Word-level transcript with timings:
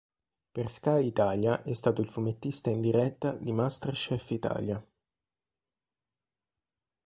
Per 0.51 0.67
Sky 0.67 1.05
Italia 1.05 1.61
è 1.61 1.75
stato 1.75 2.01
il 2.01 2.09
fumettista 2.09 2.71
in 2.71 2.81
diretta 2.81 3.33
di 3.33 3.51
MasterChef 3.51 4.31
Italia. 4.31 4.83